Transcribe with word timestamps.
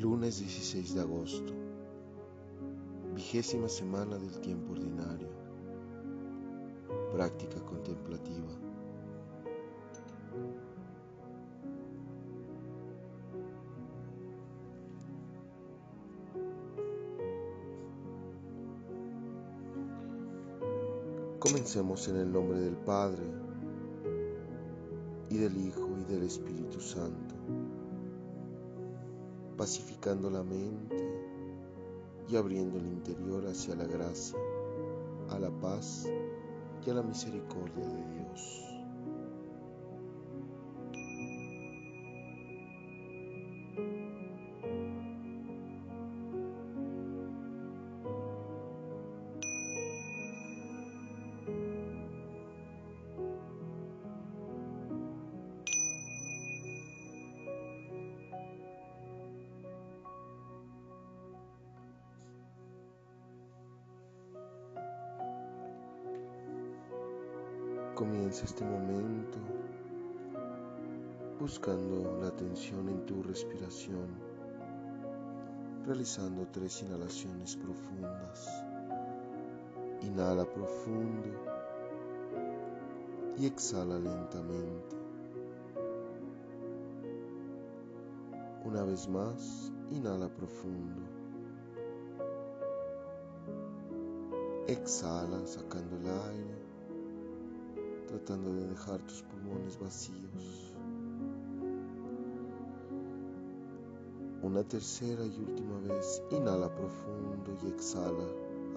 Lunes 0.00 0.38
16 0.38 0.94
de 0.94 1.00
agosto, 1.02 1.52
vigésima 3.14 3.68
semana 3.68 4.16
del 4.16 4.40
tiempo 4.40 4.72
ordinario, 4.72 5.28
práctica 7.12 7.60
contemplativa. 7.66 8.48
Comencemos 21.38 22.08
en 22.08 22.16
el 22.16 22.32
nombre 22.32 22.58
del 22.58 22.76
Padre, 22.78 23.24
y 25.28 25.36
del 25.36 25.54
Hijo, 25.58 25.90
y 25.98 26.10
del 26.10 26.22
Espíritu 26.22 26.80
Santo 26.80 27.34
pacificando 29.60 30.30
la 30.30 30.42
mente 30.42 30.96
y 32.30 32.34
abriendo 32.34 32.78
el 32.78 32.86
interior 32.86 33.46
hacia 33.46 33.74
la 33.74 33.84
gracia, 33.84 34.38
a 35.28 35.38
la 35.38 35.50
paz 35.50 36.08
y 36.86 36.88
a 36.88 36.94
la 36.94 37.02
misericordia 37.02 37.84
de 37.86 38.14
Dios. 38.14 38.69
Este 68.30 68.64
momento 68.64 69.38
buscando 71.40 72.16
la 72.22 72.28
atención 72.28 72.88
en 72.88 73.04
tu 73.04 73.24
respiración, 73.24 74.06
realizando 75.84 76.46
tres 76.46 76.80
inhalaciones 76.80 77.56
profundas. 77.56 78.48
Inhala 80.02 80.44
profundo 80.44 81.28
y 83.36 83.46
exhala 83.46 83.98
lentamente. 83.98 84.96
Una 88.64 88.84
vez 88.84 89.08
más, 89.08 89.72
inhala 89.90 90.28
profundo. 90.28 91.02
Exhala 94.68 95.44
sacando 95.46 95.96
el 95.96 96.06
aire 96.06 96.69
tratando 98.10 98.52
de 98.54 98.66
dejar 98.66 99.00
tus 99.02 99.22
pulmones 99.22 99.78
vacíos. 99.78 100.74
Una 104.42 104.64
tercera 104.64 105.24
y 105.24 105.38
última 105.38 105.78
vez, 105.80 106.22
inhala 106.30 106.74
profundo 106.74 107.56
y 107.62 107.68
exhala 107.68 108.26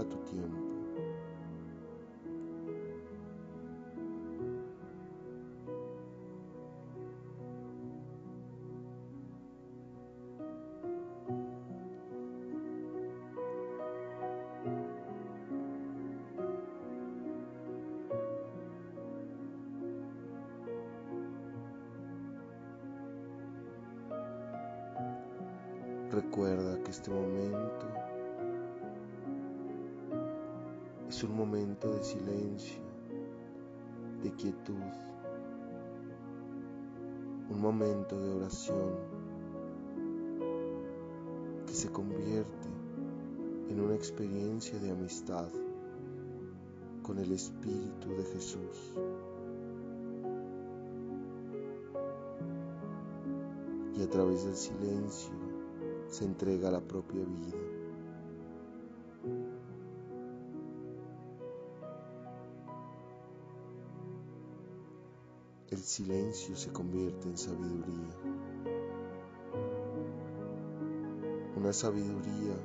a 0.00 0.04
tu 0.04 0.16
tiempo. 0.30 0.69
Es 31.10 31.24
un 31.24 31.36
momento 31.36 31.92
de 31.92 32.04
silencio, 32.04 32.78
de 34.22 34.30
quietud, 34.36 34.76
un 37.50 37.60
momento 37.60 38.16
de 38.16 38.30
oración 38.30 38.94
que 41.66 41.72
se 41.72 41.90
convierte 41.90 42.68
en 43.70 43.80
una 43.80 43.96
experiencia 43.96 44.78
de 44.78 44.92
amistad 44.92 45.48
con 47.02 47.18
el 47.18 47.32
Espíritu 47.32 48.10
de 48.10 48.24
Jesús. 48.32 48.94
Y 53.96 54.02
a 54.04 54.08
través 54.08 54.44
del 54.44 54.54
silencio 54.54 55.32
se 56.06 56.24
entrega 56.24 56.70
la 56.70 56.80
propia 56.80 57.24
vida. 57.24 57.58
El 65.70 65.78
silencio 65.78 66.56
se 66.56 66.72
convierte 66.72 67.28
en 67.28 67.38
sabiduría. 67.38 68.10
Una 71.56 71.72
sabiduría 71.72 72.56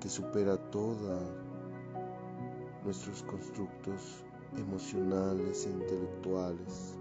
que 0.00 0.08
supera 0.08 0.56
todos 0.56 1.22
nuestros 2.84 3.22
constructos 3.22 4.24
emocionales 4.56 5.64
e 5.64 5.70
intelectuales. 5.70 6.98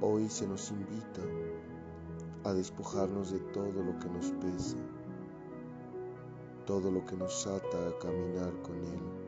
Hoy 0.00 0.30
se 0.30 0.46
nos 0.48 0.70
invita 0.70 1.20
a 2.44 2.54
despojarnos 2.54 3.30
de 3.30 3.40
todo 3.52 3.82
lo 3.82 3.98
que 3.98 4.08
nos 4.08 4.30
pesa, 4.30 4.78
todo 6.64 6.90
lo 6.90 7.04
que 7.04 7.14
nos 7.14 7.46
ata 7.46 7.88
a 7.88 7.98
caminar 7.98 8.62
con 8.62 8.76
Él. 8.76 9.23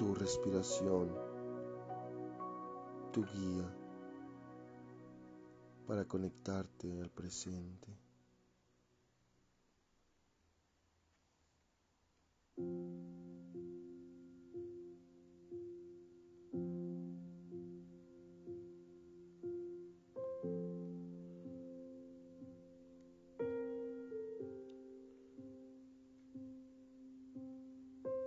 Tu 0.00 0.14
respiración, 0.14 1.14
tu 3.12 3.22
guía 3.22 3.70
para 5.86 6.06
conectarte 6.06 7.02
al 7.02 7.10
presente. 7.10 7.98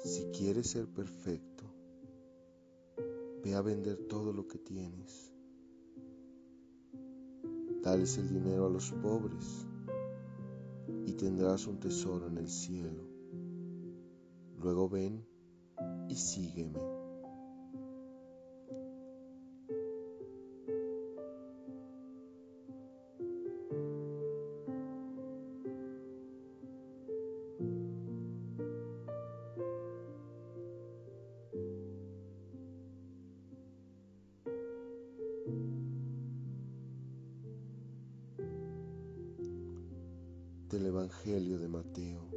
Si 0.03 0.25
quieres 0.37 0.69
ser 0.69 0.85
perfecto, 0.85 1.62
ve 3.43 3.55
a 3.55 3.61
vender 3.61 3.97
todo 4.07 4.31
lo 4.31 4.47
que 4.47 4.57
tienes. 4.57 5.33
Dales 7.81 8.17
el 8.17 8.29
dinero 8.29 8.67
a 8.67 8.69
los 8.69 8.91
pobres 8.91 9.67
y 11.05 11.13
tendrás 11.13 11.67
un 11.67 11.79
tesoro 11.79 12.27
en 12.27 12.37
el 12.37 12.47
cielo. 12.47 13.03
Luego 14.57 14.87
ven 14.87 15.25
y 16.07 16.15
sígueme. 16.15 16.92
Evangelio 41.13 41.59
de 41.59 41.67
Mateo. 41.67 42.32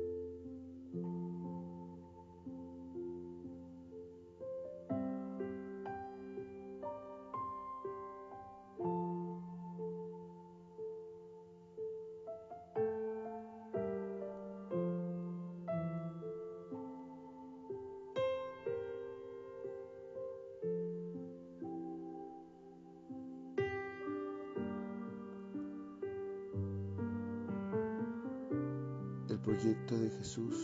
Proyecto 29.46 29.96
de 29.96 30.10
Jesús 30.10 30.56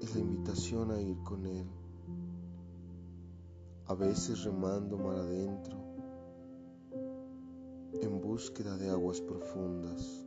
es 0.00 0.14
la 0.14 0.20
invitación 0.22 0.90
a 0.92 0.98
ir 0.98 1.22
con 1.22 1.44
Él, 1.44 1.66
a 3.86 3.94
veces 3.94 4.42
remando 4.44 4.96
mar 4.96 5.18
adentro, 5.18 5.76
en 8.00 8.18
búsqueda 8.18 8.78
de 8.78 8.88
aguas 8.88 9.20
profundas. 9.20 10.24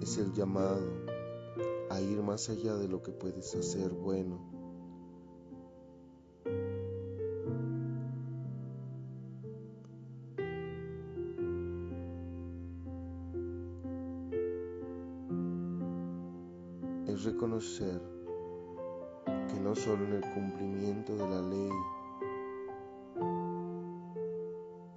Es 0.00 0.16
el 0.16 0.32
llamado 0.32 0.88
a 1.90 2.00
ir 2.00 2.22
más 2.22 2.48
allá 2.48 2.76
de 2.76 2.88
lo 2.88 3.02
que 3.02 3.12
puedes 3.12 3.54
hacer 3.54 3.90
bueno 3.90 4.57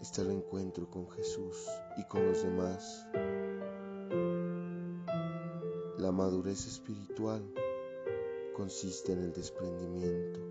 está 0.02 0.24
el 0.24 0.32
encuentro 0.32 0.90
con 0.90 1.10
Jesús 1.12 1.68
y 1.98 2.04
con 2.06 2.26
los 2.26 2.44
demás. 2.44 3.08
La 5.98 6.12
madurez 6.12 6.66
espiritual 6.66 7.44
consiste 8.56 9.14
en 9.14 9.20
el 9.20 9.34
desprendimiento. 9.34 10.51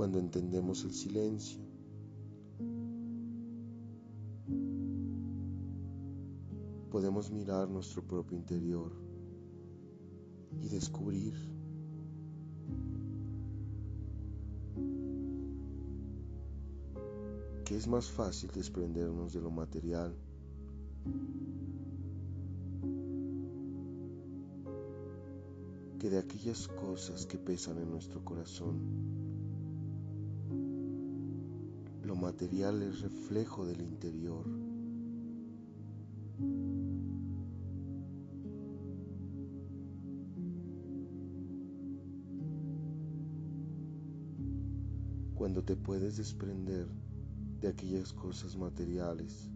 Cuando 0.00 0.18
entendemos 0.18 0.82
el 0.84 0.94
silencio. 0.94 1.60
Podemos 6.90 7.30
mirar 7.30 7.68
nuestro 7.68 8.02
propio 8.02 8.34
interior 8.34 8.92
y 10.62 10.68
descubrir 10.70 11.34
que 17.66 17.76
es 17.76 17.86
más 17.86 18.10
fácil 18.10 18.50
desprendernos 18.54 19.34
de 19.34 19.42
lo 19.42 19.50
material 19.50 20.16
que 25.98 26.08
de 26.08 26.16
aquellas 26.16 26.68
cosas 26.68 27.26
que 27.26 27.36
pesan 27.36 27.76
en 27.76 27.90
nuestro 27.90 28.24
corazón 28.24 29.19
material 32.14 32.82
es 32.82 33.00
reflejo 33.00 33.66
del 33.66 33.80
interior. 33.80 34.44
Cuando 45.34 45.62
te 45.64 45.76
puedes 45.76 46.16
desprender 46.16 46.86
de 47.60 47.68
aquellas 47.68 48.12
cosas 48.12 48.56
materiales, 48.56 49.50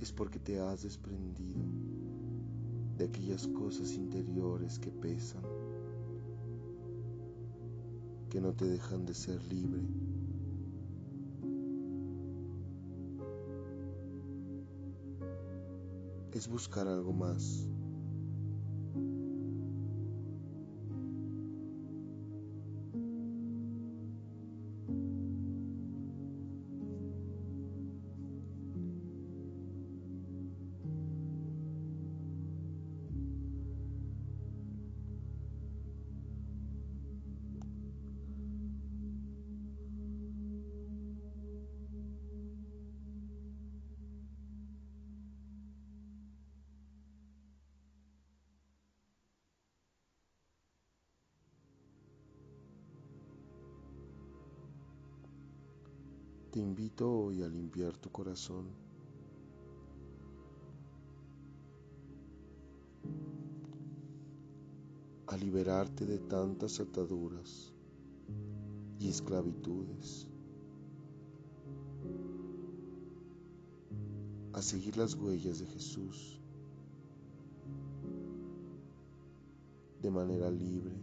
es 0.00 0.12
porque 0.12 0.38
te 0.38 0.60
has 0.60 0.82
desprendido 0.82 1.60
de 2.96 3.04
aquellas 3.04 3.46
cosas 3.48 3.92
interiores 3.92 4.78
que 4.78 4.90
pesan, 4.90 5.42
que 8.30 8.40
no 8.40 8.52
te 8.54 8.64
dejan 8.64 9.06
de 9.06 9.14
ser 9.14 9.42
libre. 9.44 9.82
Es 16.36 16.48
buscar 16.48 16.86
algo 16.86 17.12
más. 17.12 17.66
Te 56.56 56.62
invito 56.62 57.12
hoy 57.12 57.42
a 57.42 57.48
limpiar 57.48 57.94
tu 57.98 58.10
corazón. 58.10 58.64
A 65.26 65.36
liberarte 65.36 66.06
de 66.06 66.18
tantas 66.18 66.80
ataduras 66.80 67.74
y 68.98 69.06
esclavitudes. 69.06 70.26
A 74.54 74.62
seguir 74.62 74.96
las 74.96 75.14
huellas 75.14 75.58
de 75.58 75.66
Jesús 75.66 76.40
de 80.00 80.10
manera 80.10 80.50
libre 80.50 80.96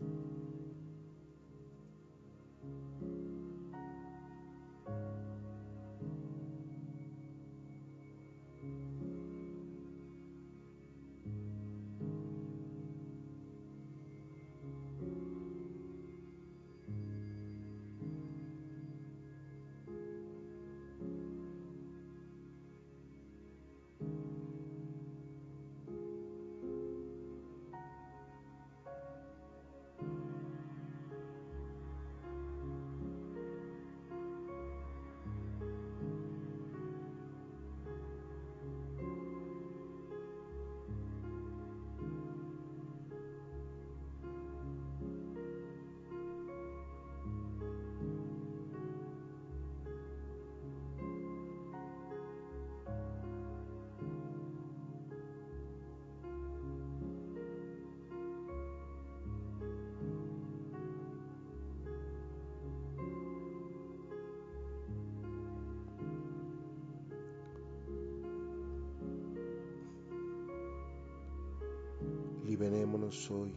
Liberémonos 72.94 73.32
hoy 73.32 73.52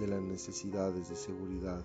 de 0.00 0.08
las 0.08 0.22
necesidades 0.22 1.10
de 1.10 1.14
seguridad. 1.14 1.84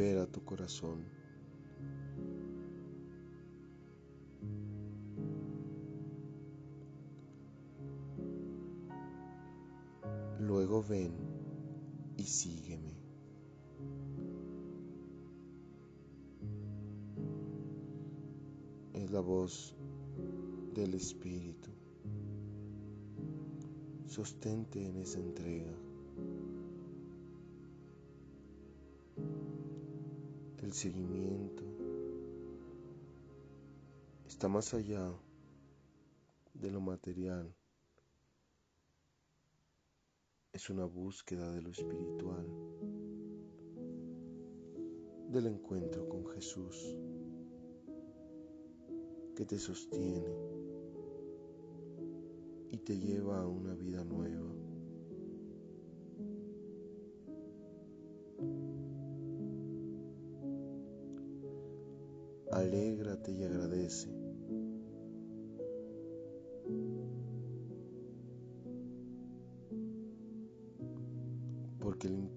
Libera 0.00 0.26
tu 0.26 0.42
corazón. 0.42 1.04
Luego 10.38 10.82
ven 10.82 11.12
y 12.16 12.24
sígueme. 12.24 12.94
Es 18.94 19.10
la 19.10 19.20
voz 19.20 19.76
del 20.74 20.94
Espíritu. 20.94 21.68
Sostente 24.06 24.82
en 24.82 24.96
esa 24.96 25.18
entrega. 25.18 25.89
El 30.70 30.76
seguimiento 30.76 31.64
está 34.24 34.46
más 34.46 34.72
allá 34.72 35.12
de 36.54 36.70
lo 36.70 36.80
material. 36.80 37.52
Es 40.52 40.70
una 40.70 40.84
búsqueda 40.84 41.50
de 41.50 41.62
lo 41.62 41.70
espiritual, 41.70 42.46
del 45.30 45.46
encuentro 45.48 46.08
con 46.08 46.24
Jesús, 46.28 46.96
que 49.34 49.44
te 49.44 49.58
sostiene 49.58 50.36
y 52.70 52.78
te 52.78 52.96
lleva 52.96 53.40
a 53.40 53.48
una 53.48 53.74
vida 53.74 54.04
nueva. 54.04 54.59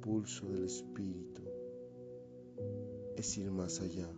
Impulso 0.04 0.46
del 0.50 0.66
Espíritu 0.66 1.42
es 3.16 3.38
ir 3.38 3.50
más 3.52 3.80
allá. 3.80 4.10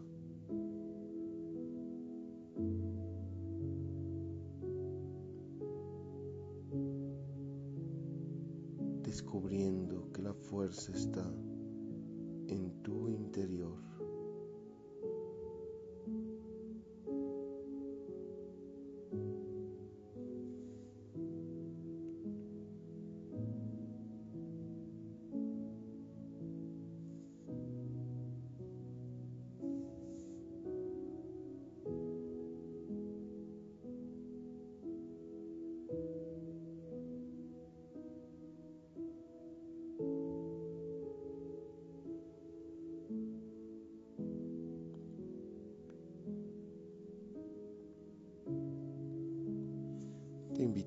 descubriendo 9.04 10.12
que 10.12 10.24
la 10.24 10.34
fuerza 10.34 10.92
está 10.92 11.24
en 12.48 12.82
tu 12.82 13.08
interior. 13.08 13.95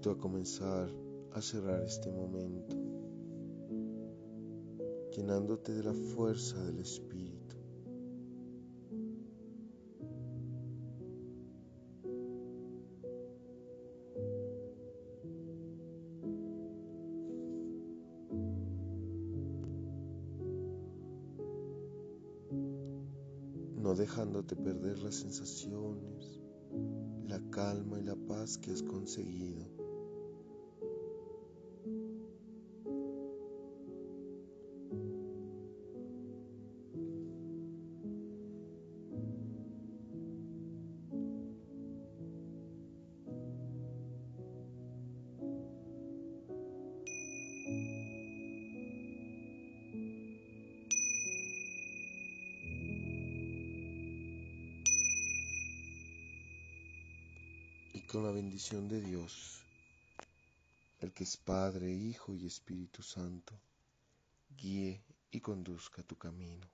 A 0.07 0.17
comenzar 0.17 0.89
a 1.33 1.43
cerrar 1.43 1.83
este 1.83 2.09
momento, 2.11 2.77
llenándote 5.15 5.73
de 5.73 5.83
la 5.83 5.93
fuerza 5.93 6.65
del 6.65 6.79
Espíritu. 6.79 7.57
no 23.89 23.95
dejándote 23.95 24.55
perder 24.55 24.99
las 24.99 25.15
sensaciones, 25.15 26.39
la 27.27 27.41
calma 27.51 27.99
y 27.99 28.03
la 28.03 28.17
paz 28.17 28.59
que 28.59 28.71
has 28.71 28.83
conseguido. 28.83 29.78
Con 58.09 58.25
la 58.25 58.31
bendición 58.31 58.89
de 58.89 59.03
Dios, 59.03 59.63
el 61.01 61.13
que 61.13 61.25
es 61.25 61.37
Padre, 61.37 61.93
Hijo 61.93 62.35
y 62.35 62.47
Espíritu 62.47 63.03
Santo, 63.03 63.61
guíe 64.57 65.05
y 65.31 65.41
conduzca 65.41 66.03
tu 66.03 66.17
camino. 66.17 66.67